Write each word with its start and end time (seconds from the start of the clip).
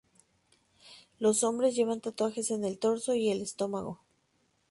Los 1.19 1.43
hombre 1.43 1.73
llevan 1.73 2.01
tatuajes 2.01 2.49
en 2.49 2.63
el 2.63 2.79
torso 2.79 3.13
y 3.13 3.29
el 3.29 3.39
estómago. 3.41 3.99